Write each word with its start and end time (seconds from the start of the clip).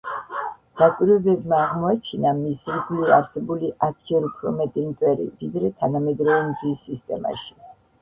დაკვირვებებმა 0.81 1.59
აღმოაჩინა 1.65 2.31
მის 2.39 2.65
ირგვლივ 2.73 3.13
არსებული 3.19 3.71
ათჯერ 3.91 4.27
უფრო 4.33 4.57
მეტი 4.59 4.89
მტვერი, 4.89 5.31
ვიდრე 5.45 5.75
თანამედროვე 5.79 6.45
მზის 6.53 6.87
სისტემაში. 6.91 7.59